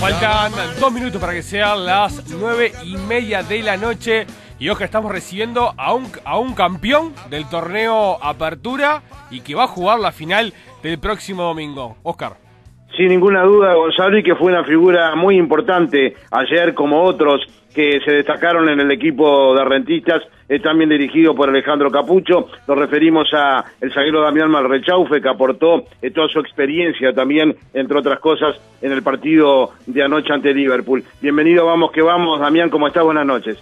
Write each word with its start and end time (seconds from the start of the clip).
Faltan 0.00 0.52
dos 0.80 0.90
minutos 0.94 1.20
para 1.20 1.34
que 1.34 1.42
sean 1.42 1.84
las 1.84 2.24
nueve 2.30 2.72
y 2.86 2.96
media 2.96 3.42
de 3.42 3.62
la 3.62 3.76
noche. 3.76 4.26
Y 4.58 4.70
Oscar, 4.70 4.86
estamos 4.86 5.12
recibiendo 5.12 5.74
a 5.76 5.92
un, 5.92 6.06
a 6.24 6.38
un 6.38 6.54
campeón 6.54 7.12
del 7.28 7.46
torneo 7.50 8.16
Apertura 8.24 9.02
y 9.30 9.42
que 9.42 9.54
va 9.54 9.64
a 9.64 9.66
jugar 9.66 10.00
la 10.00 10.10
final 10.10 10.54
del 10.82 10.98
próximo 10.98 11.42
domingo. 11.42 11.98
Oscar. 12.02 12.38
Sin 12.96 13.08
ninguna 13.08 13.42
duda, 13.42 13.74
Gonzalo, 13.74 14.18
y 14.18 14.22
que 14.22 14.34
fue 14.36 14.50
una 14.50 14.64
figura 14.64 15.14
muy 15.16 15.36
importante 15.36 16.16
ayer, 16.30 16.72
como 16.72 17.02
otros 17.02 17.42
que 17.74 18.00
se 18.04 18.12
destacaron 18.12 18.68
en 18.68 18.80
el 18.80 18.90
equipo 18.90 19.54
de 19.54 19.64
rentistas, 19.64 20.22
es 20.48 20.62
también 20.62 20.90
dirigido 20.90 21.34
por 21.34 21.48
Alejandro 21.48 21.90
Capucho. 21.90 22.48
Nos 22.66 22.78
referimos 22.78 23.28
a 23.32 23.64
el 23.80 23.92
zaguero 23.92 24.20
Damián 24.22 24.50
Malrechaufe, 24.50 25.20
que 25.20 25.28
aportó 25.28 25.84
eh, 26.02 26.10
toda 26.10 26.28
su 26.28 26.40
experiencia 26.40 27.12
también, 27.12 27.54
entre 27.72 27.98
otras 27.98 28.18
cosas, 28.18 28.60
en 28.82 28.92
el 28.92 29.02
partido 29.02 29.70
de 29.86 30.02
anoche 30.02 30.32
ante 30.32 30.52
Liverpool. 30.52 31.04
Bienvenido, 31.20 31.66
vamos 31.66 31.92
que 31.92 32.02
vamos. 32.02 32.40
Damián, 32.40 32.70
¿cómo 32.70 32.88
estás? 32.88 33.04
Buenas 33.04 33.26
noches. 33.26 33.58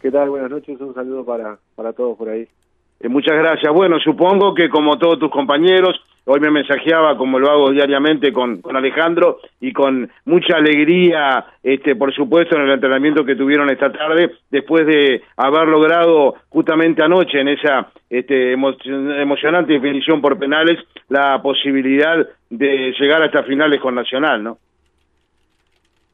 ¿Qué 0.00 0.10
tal? 0.10 0.30
Buenas 0.30 0.50
noches. 0.50 0.80
Un 0.80 0.94
saludo 0.94 1.24
para, 1.24 1.58
para 1.74 1.92
todos 1.92 2.16
por 2.16 2.28
ahí. 2.28 2.46
Eh, 3.00 3.08
muchas 3.08 3.36
gracias. 3.36 3.72
Bueno, 3.72 3.98
supongo 4.00 4.54
que 4.54 4.68
como 4.68 4.98
todos 4.98 5.18
tus 5.18 5.30
compañeros, 5.30 6.00
hoy 6.24 6.40
me 6.40 6.50
mensajeaba 6.50 7.16
como 7.16 7.38
lo 7.38 7.50
hago 7.50 7.70
diariamente 7.70 8.32
con, 8.32 8.60
Alejandro 8.74 9.38
y 9.60 9.72
con 9.72 10.10
mucha 10.24 10.56
alegría, 10.56 11.46
este, 11.62 11.96
por 11.96 12.12
supuesto, 12.12 12.56
en 12.56 12.62
el 12.62 12.72
entrenamiento 12.72 13.24
que 13.24 13.36
tuvieron 13.36 13.70
esta 13.70 13.92
tarde, 13.92 14.32
después 14.50 14.86
de 14.86 15.22
haber 15.36 15.68
logrado 15.68 16.34
justamente 16.48 17.02
anoche 17.02 17.40
en 17.40 17.48
esa 17.48 17.90
este, 18.10 18.52
emocionante 18.52 19.72
definición 19.72 20.20
por 20.20 20.38
penales 20.38 20.78
la 21.08 21.40
posibilidad 21.40 22.26
de 22.50 22.92
llegar 22.98 23.22
a 23.22 23.26
estas 23.26 23.46
finales 23.46 23.80
con 23.80 23.94
Nacional, 23.94 24.42
¿no? 24.42 24.58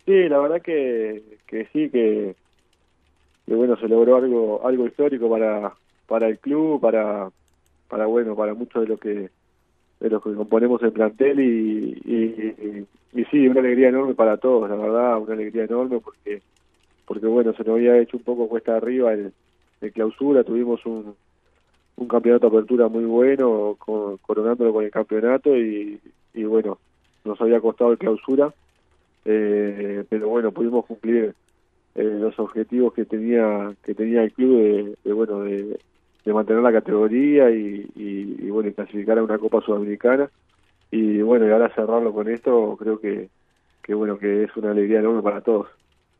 Sí, 0.05 0.29
la 0.29 0.39
verdad 0.39 0.61
que, 0.61 1.23
que 1.47 1.65
sí, 1.73 1.89
que, 1.89 2.35
que 3.47 3.55
bueno, 3.55 3.75
se 3.77 3.89
logró 3.89 4.17
algo, 4.17 4.61
algo 4.67 4.87
histórico 4.87 5.31
para, 5.31 5.73
para 6.07 6.29
el 6.29 6.39
club, 6.39 6.81
para, 6.81 7.31
para 7.89 8.07
bueno, 8.07 8.37
para 8.37 8.55
muchos 8.55 8.83
de 8.83 8.89
los 8.89 9.01
que 9.01 9.31
de 10.01 10.11
los 10.11 10.23
que 10.23 10.35
componemos 10.35 10.83
el 10.83 10.93
plantel 10.93 11.41
y, 11.41 11.99
y, 12.05 12.87
y, 13.15 13.25
sí, 13.27 13.49
una 13.49 13.61
alegría 13.61 13.89
enorme 13.89 14.15
para 14.15 14.37
todos, 14.37 14.69
la 14.69 14.77
verdad, 14.77 15.19
una 15.19 15.33
alegría 15.35 15.65
enorme 15.65 16.01
porque 16.01 16.43
porque 17.07 17.27
bueno, 17.27 17.53
se 17.55 17.65
nos 17.65 17.77
había 17.77 17.99
hecho 17.99 18.17
un 18.17 18.23
poco 18.23 18.49
cuesta 18.49 18.77
arriba 18.77 19.13
el, 19.13 19.33
clausura, 19.93 20.45
tuvimos 20.45 20.85
un, 20.87 21.15
un 21.97 22.09
campeonato 22.09 22.49
de 22.49 22.57
apertura 22.57 22.89
muy 22.89 23.05
bueno, 23.05 23.77
con, 23.79 24.17
coronándolo 24.19 24.73
con 24.73 24.85
el 24.85 24.91
campeonato 24.91 25.57
y, 25.57 26.01
y 26.33 26.45
bueno, 26.45 26.79
nos 27.25 27.41
había 27.41 27.61
costado 27.61 27.93
el 27.93 27.99
clausura, 27.99 28.53
eh, 29.25 30.05
pero 30.09 30.29
bueno, 30.29 30.53
pudimos 30.53 30.87
cumplir 30.87 31.35
eh, 31.95 32.03
los 32.03 32.39
objetivos 32.39 32.93
que 32.93 33.05
tenía 33.05 33.73
que 33.85 33.95
tenía 33.95 34.23
el 34.23 34.33
club 34.33 34.59
de, 34.59 34.97
de 35.05 35.13
bueno 35.13 35.41
de, 35.41 35.79
de 36.25 36.33
mantener 36.33 36.63
la 36.63 36.73
categoría 36.73 37.51
y, 37.51 37.87
y, 37.95 38.49
bueno, 38.51 38.73
clasificar 38.73 39.19
a 39.19 39.23
una 39.23 39.39
Copa 39.39 39.61
Sudamericana. 39.61 40.31
Y 40.91 41.21
bueno, 41.23 41.47
y 41.47 41.51
ahora 41.51 41.75
cerrarlo 41.75 42.13
con 42.13 42.29
esto, 42.29 42.77
creo 42.79 42.99
que, 42.99 43.29
que 43.83 43.95
bueno, 43.95 44.19
que 44.19 44.45
es 44.45 44.57
una 44.57 44.71
alegría 44.71 45.01
enorme 45.01 45.23
para 45.23 45.41
todos. 45.41 45.69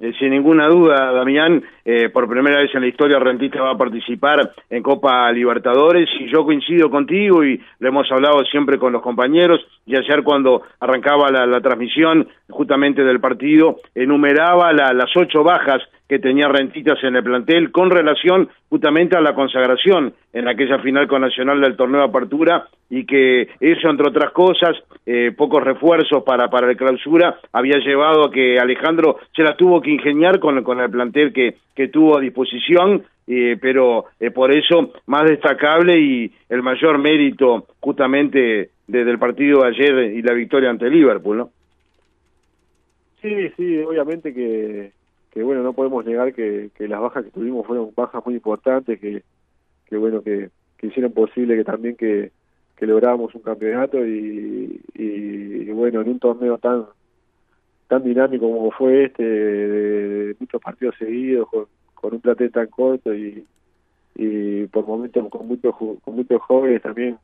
Eh, 0.01 0.13
sin 0.19 0.31
ninguna 0.31 0.67
duda, 0.67 1.13
Damián, 1.13 1.63
eh, 1.85 2.09
por 2.09 2.29
primera 2.29 2.59
vez 2.59 2.75
en 2.75 2.81
la 2.81 2.89
historia 2.89 3.21
Rentista 3.21 3.63
va 3.63 3.73
a 3.73 3.79
participar 3.79 4.53
en 4.69 4.83
Copa 4.83 5.31
Libertadores 5.31 6.09
y 6.19 6.27
yo 6.33 6.45
coincido 6.45 6.91
contigo 6.91 7.45
y 7.45 7.63
lo 7.79 7.89
hemos 7.89 8.11
hablado 8.11 8.45
siempre 8.45 8.77
con 8.77 8.93
los 8.93 9.03
compañeros 9.03 9.61
y 9.87 9.97
ayer 9.97 10.25
cuando 10.25 10.63
arrancaba 10.81 11.31
la, 11.31 11.61
transmisión 11.61 12.29
justamente 12.51 13.05
del 13.05 13.21
partido 13.21 13.77
enumeraba 13.95 14.73
las 14.73 15.17
ocho 15.17 15.45
bajas 15.45 15.81
que 16.09 16.19
tenía 16.19 16.49
Rentitas 16.49 17.03
en 17.03 17.17
el 17.17 17.25
plantel 17.25 17.73
con 17.73 17.91
relación 17.91 18.49
justamente 18.69 19.17
a 19.17 19.21
la 19.21 19.35
consagración 19.35 20.15
en 20.33 20.49
aquella 20.49 20.79
final 20.81 21.09
con 21.09 21.23
Nacional 21.23 21.61
del 21.61 21.77
torneo 21.77 22.03
apertura 22.03 22.69
y 22.91 23.07
que 23.07 23.49
eso, 23.61 23.89
entre 23.89 24.09
otras 24.09 24.33
cosas, 24.33 24.77
eh, 25.07 25.33
pocos 25.37 25.63
refuerzos 25.65 26.23
para, 26.23 26.51
para 26.51 26.67
la 26.67 26.75
clausura, 26.75 27.39
había 27.53 27.79
llevado 27.79 28.27
a 28.27 28.31
que 28.31 28.59
Alejandro 28.59 29.19
se 29.35 29.43
la 29.43 29.57
tuvo 29.57 29.81
que 29.81 29.91
ingeniar 29.91 30.39
con, 30.39 30.63
con 30.63 30.81
el 30.81 30.91
plantel 30.91 31.33
que, 31.33 31.57
que 31.75 31.89
tuvo 31.89 32.19
a 32.19 32.21
disposición, 32.21 33.05
eh, 33.27 33.57
pero 33.61 34.07
eh, 34.21 34.31
por 34.31 34.53
eso 34.53 34.93
más 35.07 35.25
destacable 35.25 35.99
y 35.99 36.31
el 36.51 36.63
mayor 36.63 36.99
mérito 36.99 37.67
justamente 37.81 38.71
desde 38.87 39.11
el 39.11 39.19
partido 39.19 39.63
de 39.63 39.69
ayer 39.69 40.13
y 40.15 40.21
la 40.21 40.35
victoria 40.35 40.69
ante 40.69 40.91
Liverpool, 40.91 41.39
¿no? 41.39 41.51
Sí, 43.23 43.49
sí, 43.57 43.79
obviamente 43.79 44.35
que 44.35 44.93
que 45.35 45.43
bueno, 45.43 45.65
no 45.65 45.73
podemos 45.73 46.05
negar 46.05 46.33
que, 46.33 46.71
que 46.77 46.87
las 46.87 47.01
bajas 47.01 47.25
que 47.25 47.33
tuvimos 47.33 47.67
fueron 47.67 47.91
bajas 47.95 48.25
muy 48.25 48.37
importantes, 48.37 49.01
que, 49.01 49.25
que 49.87 49.97
bueno, 49.97 50.23
que, 50.23 50.51
que 50.79 50.87
hicieron 50.87 51.13
posible 51.13 51.57
que 51.57 51.65
también 51.65 51.97
que, 51.97 52.31
que 52.77 52.87
lográramos 52.87 53.35
un 53.35 53.43
campeonato 53.43 54.07
y, 54.07 54.81
y, 54.95 55.71
bueno, 55.73 56.03
en 56.03 56.09
un 56.09 56.19
torneo 56.21 56.57
tan 56.59 56.87
tan 57.89 58.05
dinámico 58.05 58.51
como 58.51 58.71
fue 58.71 59.07
este, 59.07 59.25
de, 59.25 60.37
muchos 60.39 60.63
partidos 60.63 60.95
seguidos, 60.99 61.49
con, 61.49 61.67
con 61.95 62.15
un 62.15 62.21
plantel 62.21 62.53
tan 62.53 62.69
corto 62.69 63.13
y, 63.13 63.45
y 64.15 64.67
por 64.69 64.87
momentos 64.87 65.29
con 65.29 65.49
muchos 65.49 65.75
con 65.77 66.15
muchos 66.15 66.41
jóvenes 66.43 66.81
también 66.81 67.19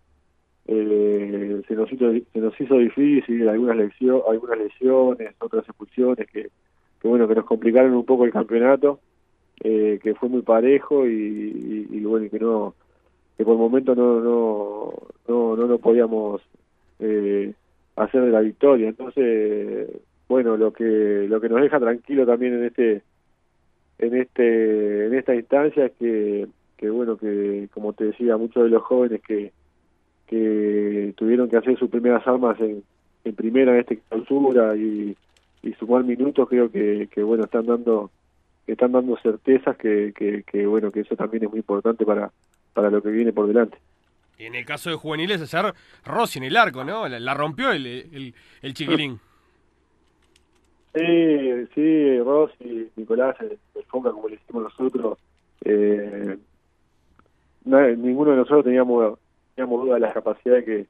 eh, 0.67 1.63
se 1.67 1.75
nos 1.75 1.91
hizo 1.93 2.13
se 2.33 2.39
nos 2.41 2.61
hizo 2.61 2.77
difícil 2.77 3.49
algunas 3.49 3.77
lesiones 3.77 4.25
algunas 4.29 4.59
lesiones 4.59 5.35
otras 5.39 5.65
expulsiones 5.65 6.27
que 6.29 6.51
que 7.01 7.09
bueno 7.09 7.27
que 7.27 7.35
nos 7.35 7.45
complicaron 7.45 7.95
un 7.95 8.05
poco 8.05 8.25
el 8.25 8.33
campeonato 8.33 9.01
eh, 9.63 9.99
que 10.03 10.15
fue 10.15 10.29
muy 10.29 10.43
parejo 10.43 11.07
y, 11.07 11.87
y, 11.91 12.01
bueno 12.05 12.31
que 12.31 12.39
no 12.39 12.75
que 13.37 13.45
por 13.45 13.55
el 13.55 13.61
momento 13.61 13.95
no 13.95 14.21
no 14.21 14.95
no 15.29 15.57
no, 15.57 15.67
no 15.67 15.79
podíamos 15.79 16.41
eh, 16.99 17.53
hacer 17.97 18.23
de 18.23 18.31
la 18.31 18.41
victoria. 18.41 18.89
Entonces 18.89 19.91
bueno 20.29 20.57
lo 20.57 20.73
que 20.73 21.27
lo 21.29 21.41
que 21.41 21.49
nos 21.49 21.61
deja 21.61 21.79
tranquilo 21.79 22.25
también 22.25 22.55
en 22.55 22.65
este 22.65 23.03
en 23.99 24.17
este 24.17 25.07
en 25.07 25.15
esta 25.15 25.35
instancia 25.35 25.87
es 25.87 25.93
que 25.93 26.47
que 26.79 26.89
bueno 26.89 27.19
que 27.19 27.69
como 27.75 27.93
te 27.93 28.05
decía 28.05 28.39
muchos 28.39 28.65
de 28.65 28.71
los 28.71 28.83
jóvenes 28.83 29.21
que 29.21 29.53
que 30.27 31.13
tuvieron 31.17 31.51
que 31.51 31.59
hacer 31.59 31.79
sus 31.79 31.91
primeras 31.91 32.27
armas 32.27 32.59
en, 32.61 32.83
en 33.25 33.35
primera 33.35 33.73
en 33.73 33.81
esta 33.81 33.95
clausura 34.09 34.75
y 34.77 35.15
y 35.63 35.73
sumar 35.75 36.05
minutos 36.05 36.49
creo 36.49 36.71
que, 36.71 37.09
que 37.13 37.23
bueno 37.23 37.45
están 37.45 37.67
dando 37.67 38.11
están 38.67 38.93
dando 38.93 39.17
certezas 39.19 39.77
que, 39.77 40.13
que, 40.47 40.67
bueno 40.67 40.91
que 40.91 41.01
eso 41.01 41.17
también 41.17 41.45
es 41.45 41.51
muy 41.51 41.59
importante 41.59 42.05
para 42.05 42.31
para 42.73 42.91
lo 42.91 43.03
que 43.03 43.11
viene 43.11 43.33
por 43.33 43.47
delante. 43.47 43.79
En 44.39 44.55
el 44.55 44.65
caso 44.65 44.91
de 44.91 44.97
juveniles 44.97 45.43
ayer 45.43 45.75
Rossi 46.05 46.39
en 46.39 46.45
el 46.45 46.57
arco 46.57 46.85
no 46.85 47.09
la, 47.09 47.35
rompió 47.35 47.73
el, 47.73 47.87
el, 47.87 48.35
el 48.63 48.75
chiquilín. 48.75 49.19
Sí 50.93 51.69
sí 51.73 52.19
Rossi 52.19 52.91
Nicolás 52.97 53.37
el, 53.41 53.57
Fonca 53.87 54.11
como 54.11 54.29
le 54.29 54.35
hicimos 54.35 54.65
nosotros 54.65 55.19
eh, 55.65 56.37
ninguno 57.65 58.33
de 58.33 58.39
nosotros 58.39 58.65
teníamos 58.65 59.17
teníamos 59.55 59.85
duda 59.85 59.95
de 59.95 60.01
las 60.01 60.15
capacidades 60.15 60.65
que 60.65 60.87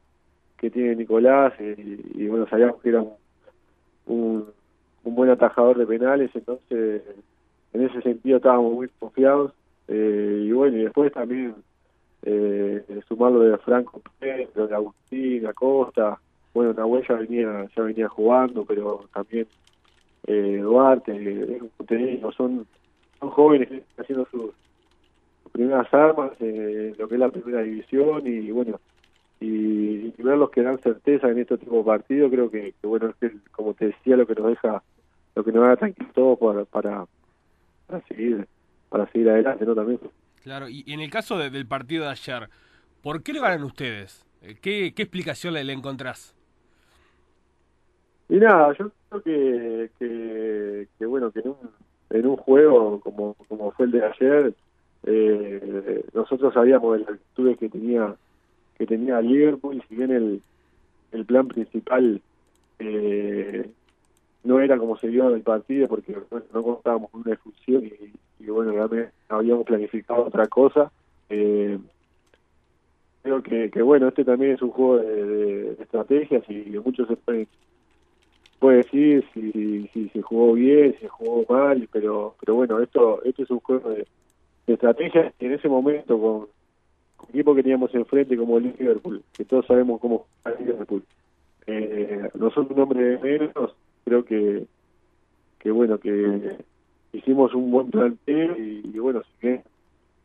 que 0.57 0.71
tiene 0.71 0.95
Nicolás 0.97 1.53
y, 1.61 2.23
y 2.23 2.29
bueno 2.29 2.47
sabíamos 2.49 2.81
que 2.81 2.89
era 2.91 3.03
un, 3.03 3.15
un 4.07 4.47
buen 5.05 5.31
atajador 5.31 5.79
de 5.79 5.87
penales, 5.87 6.31
entonces 6.35 7.03
en 7.73 7.83
ese 7.83 8.03
sentido 8.03 8.37
estábamos 8.37 8.73
muy 8.73 8.89
confiados. 8.99 9.53
Eh, 9.89 10.45
y 10.47 10.53
bueno, 10.53 10.77
y 10.77 10.85
después 10.85 11.13
también 11.13 11.55
eh, 12.23 12.85
sumarlo 13.09 13.41
de 13.41 13.59
Franco 13.59 14.01
Pedro, 14.19 14.67
de 14.67 14.75
Agustín, 14.75 15.47
Acosta, 15.47 16.19
bueno, 16.53 16.73
Nahuel 16.73 17.07
ya 17.07 17.15
venía, 17.15 17.69
ya 17.77 17.83
venía 17.83 18.09
jugando, 18.09 18.65
pero 18.65 19.05
también 19.13 19.47
eh, 20.27 20.59
Duarte, 20.63 21.13
eh, 21.13 22.21
son, 22.37 22.67
son 23.19 23.31
jóvenes 23.31 23.69
haciendo 23.97 24.27
sus, 24.31 24.51
primeras 25.53 25.93
armas 25.93 26.33
en 26.41 26.95
lo 26.99 27.09
que 27.09 27.15
es 27.15 27.21
la 27.21 27.29
primera 27.29 27.63
división 27.63 28.27
y 28.27 28.51
bueno, 28.51 28.81
y, 29.41 30.13
y 30.17 30.23
ver 30.23 30.37
los 30.37 30.51
que 30.51 30.63
dan 30.63 30.79
certeza 30.79 31.29
en 31.29 31.39
este 31.39 31.59
tipo 31.59 31.79
de 31.79 31.85
partidos, 31.85 32.31
creo 32.31 32.51
que, 32.51 32.75
bueno, 32.83 33.09
es 33.09 33.17
que, 33.17 33.37
como 33.51 33.75
te 33.75 33.87
decía, 33.87 34.17
lo 34.17 34.27
que 34.27 34.35
nos 34.35 34.49
deja, 34.49 34.83
lo 35.35 35.45
que 35.45 35.53
nos 35.53 35.67
da 35.67 35.77
tranquilo 35.77 36.11
todo 36.15 36.37
para, 36.37 36.65
para, 36.67 37.07
para 37.87 38.07
seguir 38.07 38.47
para 38.91 39.07
seguir 39.13 39.31
adelante, 39.31 39.65
¿no? 39.65 39.75
También. 39.75 40.01
Claro, 40.43 40.69
y, 40.69 40.85
en 40.89 41.01
el 41.01 41.11
caso 41.11 41.39
del 41.39 41.67
partido 41.67 42.05
de 42.05 42.11
ayer, 42.11 42.49
¿por 43.03 43.23
qué 43.23 43.33
le 43.33 43.41
ganan 43.41 43.63
ustedes? 43.63 44.27
Eh, 44.43 44.57
¿Qué, 44.61 44.93
qué 44.95 45.03
explicación 45.03 45.55
le, 45.55 45.65
le 45.65 45.73
encontrás? 45.73 46.35
Y 48.29 48.37
nada, 48.37 48.75
yo 48.79 48.91
creo 49.09 49.23
que, 49.23 49.91
que, 49.99 50.89
que 50.99 51.07
bueno, 51.07 51.31
que 51.31 51.41
en 51.41 51.49
un, 51.49 51.57
en 52.11 52.27
un 52.27 52.37
juego 52.37 53.01
como, 53.01 53.35
como 53.49 53.71
fue 53.73 53.87
el 53.87 53.93
de 53.93 54.05
ayer, 54.05 54.55
eh, 55.05 56.05
nosotros 56.13 56.53
sabíamos 56.53 56.95
de 56.95 57.05
las 57.05 57.15
actitudes 57.15 57.59
que 57.59 57.69
tenía 57.69 58.15
que 58.81 58.87
tenía 58.87 59.21
Liverpool, 59.21 59.83
si 59.87 59.95
bien 59.95 60.11
el, 60.11 60.41
el 61.13 61.27
plan 61.27 61.47
principal 61.49 62.23
eh, 62.79 63.69
no 64.43 64.59
era 64.59 64.79
como 64.79 64.97
se 64.97 65.09
dio 65.09 65.29
en 65.29 65.35
el 65.35 65.43
partido 65.43 65.87
porque 65.87 66.17
no 66.55 66.63
contábamos 66.63 67.11
con 67.11 67.21
una 67.21 67.35
expulsión 67.35 67.85
y, 68.39 68.47
bueno, 68.47 68.73
ya 68.73 69.11
habíamos 69.29 69.67
planificado 69.67 70.25
otra 70.25 70.47
cosa. 70.47 70.91
Eh, 71.29 71.79
creo 73.23 73.43
que, 73.43 73.71
que, 73.71 73.83
bueno, 73.83 74.09
este 74.09 74.25
también 74.25 74.53
es 74.53 74.63
un 74.63 74.71
juego 74.71 74.97
de, 74.97 75.73
estrategias 75.73 76.43
y 76.49 76.71
muchos 76.83 77.07
se 77.07 77.17
puede, 77.17 77.49
decir 78.63 79.27
si, 79.35 79.91
si, 79.93 80.09
se 80.09 80.23
jugó 80.23 80.55
bien, 80.55 80.95
si 80.95 81.01
se 81.01 81.09
jugó 81.09 81.45
mal, 81.53 81.87
pero 81.93 82.35
pero 82.41 82.55
bueno, 82.55 82.81
esto 82.81 83.23
esto 83.25 83.43
es 83.43 83.51
un 83.51 83.61
juego 83.61 83.91
de, 83.91 84.07
estrategias 84.67 85.35
y 85.39 85.45
en 85.45 85.53
ese 85.53 85.69
momento 85.69 86.19
con, 86.19 86.60
equipo 87.29 87.55
que 87.55 87.63
teníamos 87.63 87.95
enfrente 87.95 88.37
como 88.37 88.59
el 88.59 88.75
Liverpool, 88.79 89.23
que 89.33 89.45
todos 89.45 89.67
sabemos 89.67 90.01
cómo 90.01 90.27
es 90.45 90.61
Liverpool, 90.61 91.03
eh, 91.67 92.29
nosotros 92.35 92.71
un 92.71 92.81
hombre 92.81 93.03
de 93.03 93.19
menos, 93.19 93.75
creo 94.05 94.25
que 94.25 94.67
que 95.61 95.71
bueno, 95.71 95.99
que 95.99 96.57
hicimos 97.13 97.55
un 97.55 97.71
buen 97.71 97.91
planteo 97.91 98.57
y, 98.57 98.99
bueno, 98.99 99.23
si 99.23 99.39
que 99.41 99.63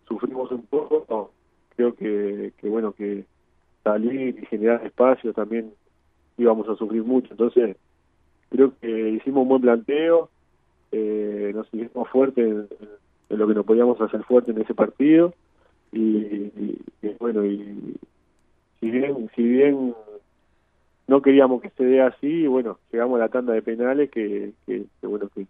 sufrimos 0.07 0.49
un 0.51 0.63
poco, 0.63 1.31
creo 1.75 1.93
que, 1.93 2.53
que 2.57 2.69
bueno, 2.69 2.93
que 2.93 3.25
salir 3.83 4.39
y 4.39 4.45
generar 4.45 4.83
espacio 4.85 5.33
también 5.33 5.73
íbamos 6.37 6.67
a 6.69 6.75
sufrir 6.75 7.03
mucho. 7.03 7.27
Entonces, 7.31 7.75
creo 8.49 8.73
que 8.79 9.09
hicimos 9.09 9.43
un 9.43 9.49
buen 9.49 9.61
planteo, 9.61 10.29
eh, 10.91 11.51
nos 11.53 11.67
hicimos 11.73 12.09
fuertes 12.09 12.45
en, 13.29 13.37
lo 13.37 13.47
que 13.47 13.53
nos 13.55 13.65
podíamos 13.65 13.99
hacer 13.99 14.23
fuerte 14.23 14.51
en 14.51 14.61
ese 14.61 14.73
partido 14.73 15.33
y, 15.95 16.77
bueno, 17.19 17.45
y 17.45 17.97
si 18.79 18.91
bien, 18.91 19.29
si 19.35 19.43
bien 19.43 19.93
no 21.07 21.21
queríamos 21.21 21.61
que 21.61 21.69
se 21.71 21.85
dé 21.85 22.01
así, 22.01 22.47
bueno, 22.47 22.79
llegamos 22.91 23.17
a 23.17 23.23
la 23.23 23.29
tanda 23.29 23.53
de 23.53 23.61
penales 23.61 24.09
que, 24.11 24.51
que, 24.65 24.85
bueno, 25.03 25.29
que, 25.33 25.47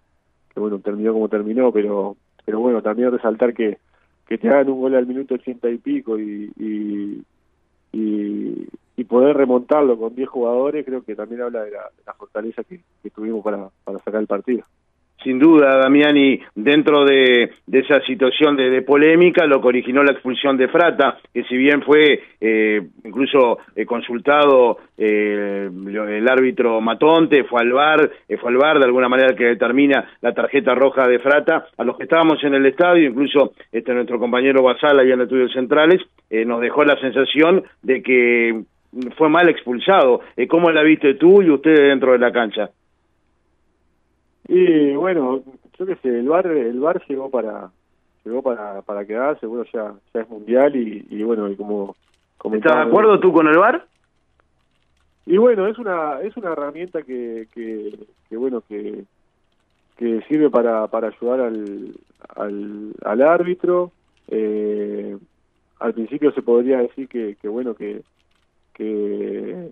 bueno, 0.56 0.80
terminó 0.80 1.14
como 1.14 1.30
terminó, 1.30 1.72
pero 1.72 2.16
pero 2.46 2.60
bueno, 2.60 2.82
también 2.82 3.12
resaltar 3.12 3.54
que 3.54 3.80
que 4.28 4.38
te 4.38 4.50
hagan 4.50 4.70
un 4.70 4.80
gol 4.80 4.96
al 4.96 5.06
minuto 5.06 5.36
ochenta 5.36 5.70
y 5.70 5.78
pico 5.78 6.18
y, 6.20 6.52
y, 6.58 7.24
y, 7.94 9.04
poder 9.04 9.38
remontarlo 9.38 10.00
con 10.00 10.16
10 10.16 10.28
jugadores, 10.28 10.84
creo 10.84 11.04
que 11.04 11.16
también 11.16 11.44
habla 11.44 11.64
de 11.64 11.72
la, 11.72 12.14
fortaleza 12.18 12.64
que, 12.64 12.82
tuvimos 13.12 13.44
para, 13.44 13.70
para 13.84 14.00
sacar 14.00 14.20
el 14.20 14.26
partido. 14.26 14.64
Sin 15.26 15.40
duda, 15.40 15.78
Damiani, 15.78 16.40
dentro 16.54 17.04
de, 17.04 17.50
esa 17.72 18.00
situación 18.02 18.56
de, 18.56 18.84
polémica, 18.84 19.48
lo 19.48 19.60
que 19.60 19.70
originó 19.70 20.04
la 20.04 20.12
expulsión 20.12 20.56
de 20.56 20.68
Frata, 20.68 21.18
que 21.34 21.44
si 21.46 21.58
bien 21.58 21.82
fue 21.82 22.22
eh, 22.40 22.80
incluso 23.04 23.58
eh, 23.76 23.88
consultado 23.88 24.78
eh, 24.96 25.68
el 25.68 26.30
árbitro 26.30 26.80
Matonte, 26.80 27.44
fue 27.46 27.62
al 27.62 27.74
VAR, 27.74 28.12
fue 28.40 28.52
al 28.52 28.58
VAR 28.58 28.78
de 28.78 28.86
alguna 28.86 29.10
manera 29.10 29.36
que 29.36 29.46
determina 29.46 30.08
la 30.22 30.32
tarjeta 30.32 30.76
roja 30.76 31.08
de 31.08 31.18
Frata, 31.18 31.66
a 31.76 31.84
los 31.84 31.98
que 31.98 32.04
estábamos 32.04 32.44
en 32.44 32.54
el 32.54 32.68
estadio, 32.68 33.10
incluso 33.10 33.54
este 33.72 33.96
nuestro 33.96 34.20
compañero 34.20 34.62
Basal 34.62 35.00
ahí 35.00 35.12
en 35.12 35.22
estudios 35.22 35.52
centrales, 35.54 36.04
nos 36.30 36.62
dejó 36.62 36.84
la 36.84 37.00
sensación 37.02 37.64
de 37.82 38.04
que 38.04 38.62
fue 39.18 39.30
mal 39.30 39.50
expulsado. 39.50 40.22
¿Cómo 40.48 40.70
la 40.70 40.84
viste 40.84 41.16
tú 41.16 41.42
y 41.42 41.50
usted 41.50 41.90
dentro 41.90 42.12
de 42.12 42.20
la 42.20 42.32
cancha? 42.32 42.70
Y 44.48 44.94
bueno, 44.96 45.42
yo 45.78 45.86
qué 45.86 45.96
sé, 45.98 46.10
el 46.10 46.30
bar 46.30 46.48
el 46.48 46.80
bar 46.80 47.02
llegó 47.08 47.30
para 47.30 47.72
llegó 48.24 48.42
para 48.42 48.82
para 48.82 49.06
quedarse, 49.06 49.46
bueno, 49.46 49.66
ya 49.74 49.94
ya 50.14 50.22
es 50.22 50.30
mundial 50.30 50.76
y, 50.76 51.06
y 51.10 51.24
bueno, 51.24 51.50
y 51.50 51.56
como 51.56 51.96
¿Estás 52.54 52.76
de 52.76 52.82
acuerdo 52.84 53.20
tú 53.20 53.34
con 53.34 53.48
el 53.48 53.58
bar? 53.58 53.88
Y 55.26 55.38
bueno, 55.38 55.68
es 55.68 55.78
una 55.80 56.22
es 56.22 56.38
una 56.38 56.52
herramienta 56.52 57.02
que 57.02 57.48
que, 57.54 57.98
que 58.30 58.38
bueno 58.38 58.62
que 58.62 59.04
que 59.98 60.22
sirve 60.28 60.50
para 60.50 60.88
para 60.88 61.08
ayudar 61.08 61.40
al 61.40 61.96
al, 62.36 62.94
al 63.04 63.22
árbitro 63.22 63.92
eh, 64.28 65.18
al 65.80 65.94
principio 65.94 66.32
se 66.32 66.42
podría 66.42 66.80
decir 66.80 67.08
que, 67.08 67.36
que 67.42 67.48
bueno 67.48 67.74
que 67.74 68.04
que 68.74 69.72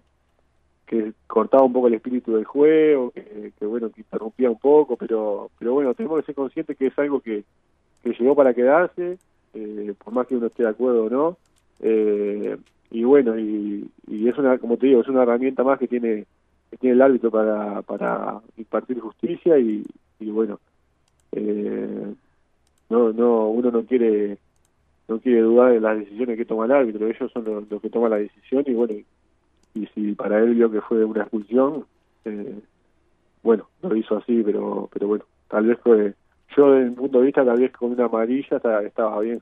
que 0.93 1.13
cortaba 1.25 1.63
un 1.63 1.73
poco 1.73 1.87
el 1.87 1.95
espíritu 1.95 2.35
del 2.35 2.45
juego, 2.45 3.09
que, 3.09 3.65
bueno, 3.65 3.89
que 3.89 4.01
interrumpía 4.01 4.51
un 4.51 4.59
poco, 4.59 4.95
pero 4.95 5.49
pero 5.57 5.73
bueno, 5.73 5.95
tenemos 5.95 6.19
que 6.19 6.27
ser 6.27 6.35
conscientes 6.35 6.77
que 6.77 6.87
es 6.87 6.99
algo 6.99 7.19
que, 7.19 7.43
que 8.03 8.11
llegó 8.11 8.35
para 8.35 8.53
quedarse, 8.53 9.17
eh, 9.55 9.93
por 10.03 10.13
más 10.13 10.27
que 10.27 10.35
uno 10.35 10.47
esté 10.47 10.61
de 10.61 10.69
acuerdo 10.69 11.05
o 11.05 11.09
no, 11.09 11.37
eh, 11.79 12.57
y 12.91 13.03
bueno, 13.05 13.39
y, 13.39 13.89
y, 14.07 14.27
es 14.29 14.37
una, 14.37 14.59
como 14.59 14.77
te 14.77 14.85
digo, 14.85 15.01
es 15.01 15.07
una 15.07 15.23
herramienta 15.23 15.63
más 15.63 15.79
que 15.79 15.87
tiene 15.87 16.25
que 16.69 16.77
tiene 16.77 16.93
el 16.93 17.01
árbitro 17.01 17.31
para, 17.31 17.81
para 17.81 18.39
impartir 18.57 18.99
justicia 18.99 19.57
y, 19.57 19.83
y 20.19 20.29
bueno, 20.29 20.59
eh, 21.31 22.13
no, 22.91 23.11
no, 23.13 23.49
uno 23.49 23.71
no 23.71 23.83
quiere 23.83 24.37
no 25.07 25.19
quiere 25.19 25.41
dudar 25.41 25.73
de 25.73 25.81
las 25.81 25.97
decisiones 25.97 26.37
que 26.37 26.45
toma 26.45 26.65
el 26.65 26.71
árbitro, 26.71 27.07
ellos 27.07 27.31
son 27.31 27.67
los, 27.67 27.81
que 27.81 27.89
toman 27.89 28.11
la 28.11 28.17
decisión 28.17 28.63
y 28.67 28.73
bueno, 28.73 28.93
y 29.73 29.87
si 29.87 30.13
para 30.13 30.39
él 30.39 30.55
vio 30.55 30.71
que 30.71 30.81
fue 30.81 31.03
una 31.03 31.21
expulsión, 31.21 31.85
eh, 32.25 32.59
bueno, 33.41 33.67
lo 33.81 33.95
hizo 33.95 34.17
así, 34.17 34.41
pero 34.43 34.89
pero 34.91 35.07
bueno, 35.07 35.25
tal 35.47 35.65
vez 35.65 35.79
fue, 35.83 36.13
yo 36.55 36.71
desde 36.71 36.89
mi 36.89 36.95
punto 36.95 37.19
de 37.19 37.25
vista, 37.25 37.45
tal 37.45 37.59
vez 37.59 37.71
con 37.71 37.91
una 37.91 38.05
amarilla 38.05 38.57
estaba, 38.57 39.19
bien. 39.19 39.41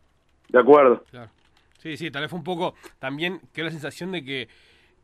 De 0.50 0.60
acuerdo. 0.60 1.04
Claro. 1.10 1.30
Sí, 1.78 1.98
sí, 1.98 2.12
tal 2.12 2.24
vez 2.24 2.30
fue 2.30 2.40
un 2.40 2.46
poco 2.46 2.76
también 3.00 3.40
que 3.54 3.64
la 3.64 3.72
sensación 3.72 4.12
de 4.12 4.24
que 4.24 4.48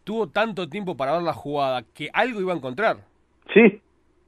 tuvo 0.03 0.27
tanto 0.27 0.69
tiempo 0.69 0.95
para 0.95 1.13
ver 1.13 1.24
la 1.24 1.33
jugada 1.33 1.83
que 1.94 2.09
algo 2.13 2.39
iba 2.39 2.53
a 2.53 2.57
encontrar. 2.57 2.97
Sí, 3.53 3.81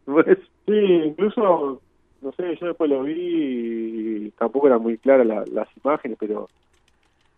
pues. 0.05 0.37
Sí, 0.65 0.75
incluso, 0.75 1.81
no 2.21 2.31
sé, 2.33 2.55
yo 2.61 2.67
después 2.67 2.91
lo 2.91 3.01
vi 3.01 4.27
y 4.27 4.31
tampoco 4.37 4.67
eran 4.67 4.83
muy 4.83 4.99
claras 4.99 5.25
las 5.25 5.67
imágenes, 5.83 6.15
pero 6.19 6.47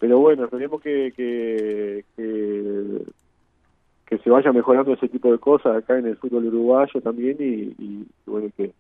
pero 0.02 0.18
bueno, 0.18 0.46
esperemos 0.46 0.82
que, 0.82 1.14
que, 1.16 2.04
que 2.16 3.04
que 4.12 4.18
se 4.18 4.30
vaya 4.30 4.52
mejorando 4.52 4.92
ese 4.92 5.08
tipo 5.08 5.32
de 5.32 5.40
cosas 5.40 5.78
acá 5.78 5.98
en 5.98 6.06
el 6.06 6.18
fútbol 6.18 6.48
uruguayo 6.48 7.00
también 7.00 7.38
y, 7.40 8.06
bueno 8.26 8.50
que 8.58 8.74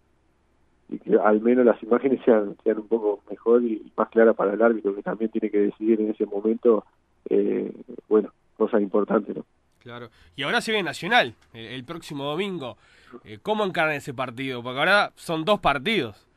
y 0.90 1.00
que 1.00 1.18
al 1.18 1.40
menos 1.40 1.66
las 1.66 1.82
imágenes 1.82 2.20
sean 2.26 2.58
sean 2.66 2.80
un 2.80 2.90
poco 2.90 3.22
mejor 3.30 3.64
y 3.64 3.82
más 3.96 4.10
claras 4.10 4.36
para 4.36 4.52
el 4.52 4.62
árbitro 4.62 4.94
que 4.94 5.02
también 5.02 5.32
tiene 5.32 5.50
que 5.50 5.60
decidir 5.60 6.02
en 6.02 6.10
ese 6.10 6.26
momento 6.26 6.84
eh, 7.30 7.72
bueno 8.10 8.30
cosas 8.58 8.82
importantes 8.82 9.38
no 9.38 9.46
claro. 9.80 10.10
Y 10.36 10.44
ahora 10.44 10.60
se 10.60 10.74
ve 10.74 10.84
Nacional 10.84 11.34
el, 11.54 11.86
próximo 11.86 12.26
domingo. 12.26 12.78
Eh, 13.24 13.40
cómo 13.42 13.64
encaran 13.64 13.94
ese 13.94 14.14
partido 14.14 14.62
porque 14.62 14.80
ahora 14.80 15.14
son 15.16 15.46
dos 15.46 15.62
partidos. 15.62 16.28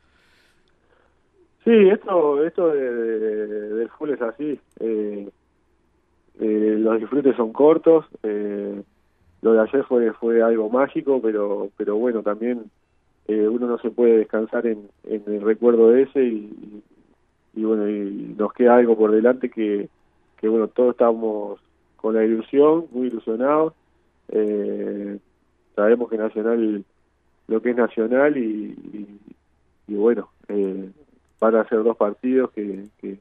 Sí 1.65 1.89
esto 1.89 2.45
esto 2.45 2.69
de, 2.69 2.89
del 3.75 3.89
fútbol 3.89 4.13
es 4.13 4.21
así. 4.21 4.59
Eh, 4.79 5.29
eh, 6.39 6.75
los 6.79 6.99
disfrutes 6.99 7.35
son 7.35 7.53
cortos. 7.53 8.05
Eh, 8.23 8.81
lo 9.41 9.53
de 9.53 9.61
ayer 9.61 9.83
fue 9.85 10.11
fue 10.13 10.41
algo 10.41 10.69
mágico, 10.69 11.21
pero 11.21 11.69
pero 11.77 11.95
bueno, 11.97 12.23
también 12.23 12.69
eh, 13.27 13.47
uno 13.47 13.67
no 13.67 13.77
se 13.79 13.89
puede 13.89 14.17
descansar 14.19 14.67
en, 14.67 14.87
en 15.03 15.23
el 15.27 15.41
recuerdo 15.41 15.89
de 15.89 16.03
ese 16.03 16.23
y, 16.23 17.63
bueno, 17.63 17.89
y 17.89 18.35
nos 18.37 18.53
queda 18.53 18.75
algo 18.75 18.97
por 18.97 19.11
delante 19.11 19.49
que, 19.49 19.89
que 20.37 20.47
bueno, 20.47 20.67
todos 20.67 20.91
estamos 20.91 21.59
con 21.95 22.13
la 22.13 22.23
ilusión, 22.23 22.85
muy 22.91 23.07
ilusionados. 23.07 23.73
Eh, 24.29 25.17
sabemos 25.75 26.09
que 26.09 26.17
Nacional, 26.17 26.83
lo 27.47 27.61
que 27.61 27.71
es 27.71 27.75
Nacional 27.75 28.37
y, 28.37 29.19
y, 29.87 29.95
bueno, 29.95 30.29
eh, 30.49 30.89
van 31.39 31.55
a 31.55 31.67
ser 31.67 31.83
dos 31.83 31.97
partidos 31.97 32.51
que, 32.51 32.85
que, 32.99 33.17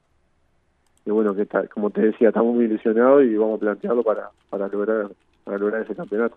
y 1.06 1.10
bueno, 1.10 1.34
que 1.34 1.46
como 1.72 1.90
te 1.90 2.00
decía, 2.00 2.28
estamos 2.28 2.54
muy 2.54 2.64
ilusionados 2.64 3.24
y 3.24 3.36
vamos 3.36 3.58
a 3.58 3.60
plantearlo 3.60 4.02
para, 4.02 4.30
para, 4.48 4.68
lograr, 4.68 5.10
para 5.44 5.58
lograr 5.58 5.82
ese 5.82 5.94
campeonato. 5.94 6.36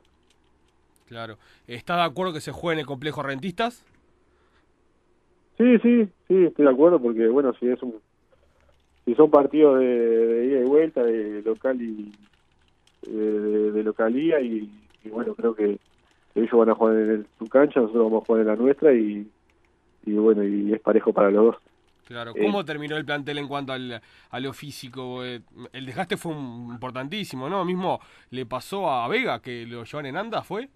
Claro. 1.07 1.37
¿Está 1.67 1.95
de 1.95 2.03
acuerdo 2.03 2.33
que 2.33 2.41
se 2.41 2.51
juegue 2.51 2.73
en 2.73 2.79
el 2.81 2.85
complejo 2.85 3.23
Rentistas? 3.23 3.85
Sí, 5.57 5.77
sí, 5.79 6.07
sí, 6.27 6.45
estoy 6.45 6.65
de 6.65 6.71
acuerdo 6.71 7.01
porque, 7.01 7.27
bueno, 7.27 7.53
si 7.59 7.67
es 7.67 7.81
un 7.81 7.95
si 9.07 9.15
son 9.15 9.31
partidos 9.31 9.79
de, 9.79 10.47
ida 10.51 10.59
y 10.59 10.63
vuelta, 10.65 11.01
de 11.01 11.41
local 11.41 11.81
y 11.81 12.11
de, 13.09 13.81
localía 13.81 14.41
y, 14.41 14.69
bueno, 15.09 15.33
creo 15.33 15.55
que 15.55 15.79
ellos 16.35 16.51
van 16.51 16.69
a 16.69 16.75
jugar 16.75 16.97
en 16.97 17.25
su 17.39 17.47
cancha, 17.47 17.79
nosotros 17.79 18.03
vamos 18.03 18.23
a 18.23 18.25
jugar 18.25 18.41
en 18.41 18.47
la 18.47 18.55
nuestra 18.57 18.93
y, 18.93 19.25
y 20.05 20.11
bueno, 20.11 20.43
y 20.43 20.73
es 20.73 20.81
parejo 20.81 21.13
para 21.13 21.31
los 21.31 21.45
dos. 21.45 21.55
Claro, 22.07 22.31
eh, 22.33 22.41
¿cómo 22.41 22.63
terminó 22.63 22.95
el 22.95 23.03
plantel 23.03 23.37
en 23.37 23.47
cuanto 23.49 23.73
al, 23.73 24.01
a 24.29 24.39
lo 24.39 24.53
físico? 24.53 25.25
Eh, 25.25 25.41
el 25.73 25.85
desgaste 25.85 26.15
fue 26.15 26.31
importantísimo, 26.31 27.49
¿no? 27.49 27.65
Mismo 27.65 27.99
le 28.29 28.45
pasó 28.45 28.89
a 28.89 29.07
Vega, 29.09 29.41
que 29.41 29.65
lo 29.65 29.83
llevan 29.83 30.05
en 30.05 30.15
anda, 30.17 30.41
¿fue? 30.41 30.69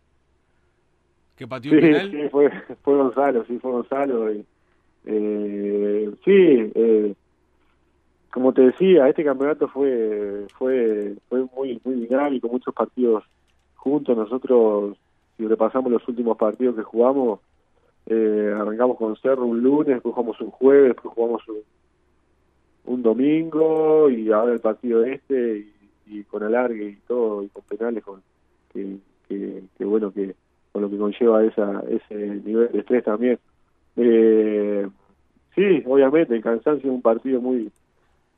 Que 1.38 1.48
pateó 1.48 1.72
sí, 1.72 1.80
Sí, 2.12 2.30
fue, 2.30 2.52
fue 2.84 2.98
Gonzalo, 2.98 3.46
sí, 3.46 3.58
fue 3.60 3.72
Gonzalo. 3.72 4.30
eh, 4.30 6.12
sí, 6.26 6.72
eh, 6.76 7.16
como 8.30 8.54
te 8.54 8.64
decía, 8.64 9.08
este 9.08 9.24
campeonato 9.24 9.70
fue 9.70 10.48
fue 10.58 11.16
fue 11.30 11.46
muy 11.56 11.80
muy 11.86 11.96
dinámico, 11.96 12.50
muchos 12.50 12.74
partidos 12.74 13.24
juntos. 13.76 14.18
Nosotros, 14.18 14.98
si 15.38 15.48
repasamos 15.48 15.92
los 15.92 16.06
últimos 16.10 16.38
partidos 16.38 16.76
que 16.76 16.84
jugamos, 16.84 17.40
eh, 18.14 18.54
arrancamos 18.54 18.98
con 18.98 19.16
Cerro 19.16 19.46
un 19.46 19.62
lunes, 19.62 19.96
después 19.96 20.14
jugamos 20.14 20.42
un 20.42 20.52
jueves, 20.52 20.88
después 20.90 21.14
jugamos 21.14 21.42
un, 22.86 23.02
domingo 23.02 24.10
y 24.10 24.30
ahora 24.34 24.52
el 24.52 24.60
partido 24.60 25.06
este 25.06 25.66
y, 26.06 26.24
con 26.24 26.44
alargue 26.44 26.90
y 26.90 26.96
todo 27.08 27.42
y 27.42 27.48
con 27.48 27.64
penales 27.64 28.04
con 28.04 28.22
que, 28.74 28.98
que, 29.30 29.86
bueno 29.86 30.12
que 30.12 30.36
con 30.74 30.82
lo 30.82 30.90
que 30.90 30.98
conlleva 30.98 31.44
esa 31.46 31.84
ese 31.90 32.42
nivel 32.44 32.70
de 32.74 32.80
estrés 32.80 33.06
también. 33.06 33.40
Eh, 33.96 34.88
sí 35.56 35.84
obviamente 35.88 36.36
el 36.36 36.44
cansancio 36.44 36.90
es 36.90 36.94
un 36.94 37.02
partido 37.02 37.40
muy 37.40 37.72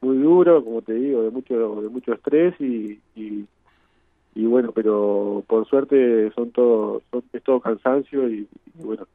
muy 0.01 0.17
duro 0.17 0.63
como 0.63 0.83
te 0.83 0.93
digo 0.93 1.23
de 1.23 1.31
mucho 1.31 1.81
de 1.81 1.89
mucho 1.89 2.13
estrés 2.13 2.53
y, 2.61 2.99
y, 3.15 4.45
bueno 4.45 4.71
pero 4.71 5.43
por 5.47 5.67
suerte 5.67 6.31
son 6.35 6.51
todos 6.51 7.01
son, 7.09 7.23
es 7.33 7.41
todo 7.41 7.59
cansancio 7.59 8.29
y 8.29 8.47
bueno 8.75 9.07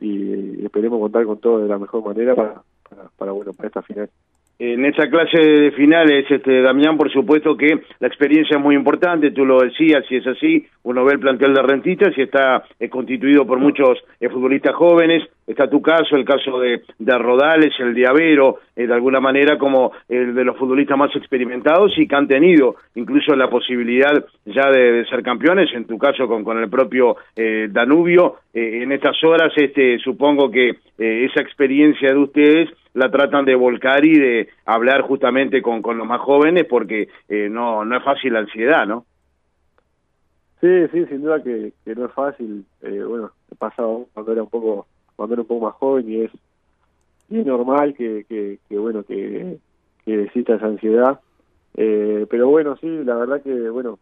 y 0.00 0.64
esperemos 0.64 1.00
contar 1.00 1.24
con 1.24 1.38
todo 1.38 1.60
de 1.60 1.68
la 1.68 1.78
mejor 1.78 2.04
manera 2.04 2.34
para, 2.34 2.62
para, 3.16 3.32
bueno 3.32 3.52
para 3.52 3.68
esta 3.68 3.82
final. 3.82 4.10
En 4.56 4.84
esta 4.84 5.10
clase 5.10 5.36
de 5.36 5.72
finales, 5.72 6.26
este, 6.30 6.62
Damián, 6.62 6.96
por 6.96 7.10
supuesto 7.10 7.56
que 7.56 7.80
la 7.98 8.06
experiencia 8.06 8.56
es 8.56 8.62
muy 8.62 8.76
importante, 8.76 9.32
tú 9.32 9.44
lo 9.44 9.58
decías, 9.58 10.04
si 10.08 10.16
es 10.16 10.26
así, 10.28 10.64
uno 10.84 11.04
ve 11.04 11.14
el 11.14 11.18
plantel 11.18 11.52
de 11.52 11.62
Rentistas 11.62 12.16
y 12.16 12.22
está 12.22 12.62
constituido 12.88 13.44
por 13.44 13.58
muchos 13.58 13.98
eh, 14.20 14.28
futbolistas 14.28 14.76
jóvenes, 14.76 15.24
está 15.44 15.68
tu 15.68 15.82
caso, 15.82 16.14
el 16.14 16.24
caso 16.24 16.60
de, 16.60 16.82
de 17.00 17.18
Rodales, 17.18 17.74
el 17.80 17.94
de 17.94 18.04
eh, 18.76 18.86
de 18.86 18.94
alguna 18.94 19.18
manera 19.18 19.58
como 19.58 19.90
el 20.08 20.36
de 20.36 20.44
los 20.44 20.56
futbolistas 20.56 20.96
más 20.96 21.14
experimentados 21.16 21.92
y 21.98 22.06
que 22.06 22.14
han 22.14 22.28
tenido 22.28 22.76
incluso 22.94 23.34
la 23.34 23.50
posibilidad 23.50 24.24
ya 24.44 24.70
de, 24.70 25.04
ser 25.06 25.24
campeones, 25.24 25.68
en 25.74 25.84
tu 25.84 25.98
caso 25.98 26.28
con, 26.28 26.44
con 26.44 26.58
el 26.58 26.70
propio 26.70 27.16
eh, 27.34 27.66
Danubio, 27.72 28.36
en 28.54 28.92
estas 28.92 29.16
horas 29.24 29.52
este, 29.56 29.98
supongo 29.98 30.48
que 30.48 30.76
esa 30.96 31.40
experiencia 31.40 32.10
de 32.10 32.18
ustedes 32.18 32.70
la 32.94 33.10
tratan 33.10 33.44
de 33.44 33.54
volcar 33.54 34.04
y 34.04 34.18
de 34.18 34.48
hablar 34.64 35.02
justamente 35.02 35.60
con, 35.60 35.82
con 35.82 35.98
los 35.98 36.06
más 36.06 36.20
jóvenes 36.20 36.64
porque 36.68 37.08
eh, 37.28 37.48
no, 37.50 37.84
no 37.84 37.96
es 37.96 38.04
fácil 38.04 38.32
la 38.32 38.40
ansiedad, 38.40 38.86
¿no? 38.86 39.04
Sí, 40.60 40.86
sí, 40.92 41.04
sin 41.06 41.22
duda 41.22 41.42
que, 41.42 41.72
que 41.84 41.94
no 41.94 42.06
es 42.06 42.12
fácil. 42.12 42.64
Eh, 42.80 43.02
bueno, 43.06 43.32
he 43.52 43.54
pasado 43.56 44.06
cuando 44.14 44.32
era 44.32 44.42
un 44.42 44.48
poco 44.48 44.86
cuando 45.16 45.34
era 45.34 45.42
un 45.42 45.48
poco 45.48 45.66
más 45.66 45.74
joven 45.74 46.10
y 46.10 46.22
es, 46.22 46.30
y 47.28 47.40
es 47.40 47.46
normal 47.46 47.94
que, 47.94 48.24
que, 48.28 48.58
que 48.68 48.78
bueno 48.78 49.02
que, 49.02 49.58
que 50.04 50.22
exista 50.22 50.54
esa 50.54 50.66
ansiedad. 50.66 51.20
Eh, 51.76 52.26
pero 52.30 52.48
bueno, 52.48 52.76
sí, 52.76 52.88
la 53.04 53.16
verdad 53.16 53.42
que 53.42 53.68
bueno 53.68 53.98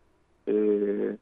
eh, 0.46 1.16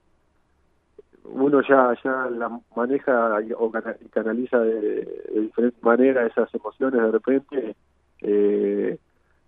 uno 1.24 1.60
ya 1.62 1.94
ya 2.02 2.28
la 2.30 2.60
maneja 2.76 3.38
o 3.58 3.70
canaliza 4.10 4.58
de, 4.60 5.06
diferentes 5.34 5.82
maneras 5.82 6.30
esas 6.30 6.52
emociones 6.54 7.00
de 7.00 7.10
repente 7.10 7.76
eh, 8.22 8.98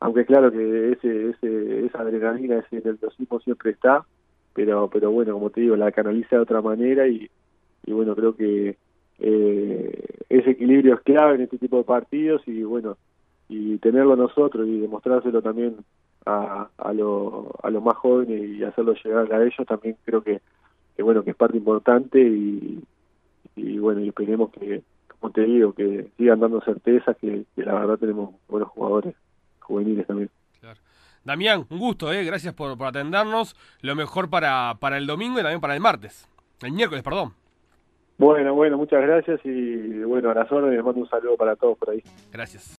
aunque 0.00 0.24
claro 0.24 0.50
que 0.50 0.92
ese, 0.92 1.30
ese 1.30 1.86
esa 1.86 2.00
adrenalina 2.00 2.58
ese 2.58 2.82
nerviosismo 2.84 3.40
siempre 3.40 3.70
está 3.70 4.04
pero 4.54 4.88
pero 4.88 5.10
bueno 5.10 5.34
como 5.34 5.50
te 5.50 5.62
digo 5.62 5.76
la 5.76 5.92
canaliza 5.92 6.36
de 6.36 6.42
otra 6.42 6.60
manera 6.60 7.06
y, 7.06 7.30
y 7.84 7.92
bueno 7.92 8.14
creo 8.14 8.36
que 8.36 8.76
eh, 9.18 10.04
ese 10.28 10.50
equilibrio 10.50 10.94
es 10.94 11.00
clave 11.00 11.36
en 11.36 11.42
este 11.42 11.58
tipo 11.58 11.78
de 11.78 11.84
partidos 11.84 12.42
y 12.46 12.62
bueno 12.62 12.96
y 13.48 13.78
tenerlo 13.78 14.16
nosotros 14.16 14.66
y 14.66 14.80
demostrárselo 14.80 15.42
también 15.42 15.76
a, 16.24 16.68
a, 16.78 16.92
lo, 16.92 17.50
a 17.62 17.70
los 17.70 17.82
más 17.82 17.96
jóvenes 17.96 18.42
y 18.42 18.64
hacerlo 18.64 18.94
llegar 18.94 19.32
a 19.32 19.42
ellos 19.42 19.66
también 19.66 19.96
creo 20.04 20.22
que 20.22 20.40
que 20.96 21.02
bueno 21.02 21.22
que 21.22 21.30
es 21.30 21.36
parte 21.36 21.56
importante 21.56 22.20
y, 22.20 22.82
y 23.56 23.78
bueno 23.78 24.00
y 24.00 24.08
esperemos 24.08 24.50
que 24.50 24.82
como 25.20 25.32
te 25.32 25.42
digo 25.42 25.72
que 25.72 26.08
sigan 26.16 26.40
dando 26.40 26.60
certeza 26.62 27.14
que, 27.14 27.44
la 27.56 27.74
verdad 27.74 27.96
tenemos 27.98 28.34
buenos 28.48 28.68
jugadores 28.70 29.14
juveniles 29.60 30.06
también. 30.06 30.30
Claro. 30.60 30.80
Damián 31.24 31.64
un 31.70 31.78
gusto 31.78 32.12
eh 32.12 32.24
gracias 32.24 32.54
por, 32.54 32.76
por 32.76 32.88
atendernos. 32.88 33.56
Lo 33.80 33.94
mejor 33.94 34.28
para 34.30 34.74
para 34.80 34.98
el 34.98 35.06
domingo 35.06 35.38
y 35.38 35.42
también 35.42 35.60
para 35.60 35.74
el 35.74 35.80
martes. 35.80 36.28
El 36.62 36.72
miércoles 36.72 37.02
perdón. 37.02 37.32
Bueno 38.18 38.54
bueno 38.54 38.76
muchas 38.76 39.02
gracias 39.02 39.40
y 39.44 40.02
bueno 40.02 40.30
a 40.30 40.34
las 40.34 40.50
órdenes 40.50 40.76
les 40.76 40.84
mando 40.84 41.00
un 41.00 41.08
saludo 41.08 41.36
para 41.36 41.56
todos 41.56 41.78
por 41.78 41.90
ahí. 41.90 42.02
Gracias 42.32 42.70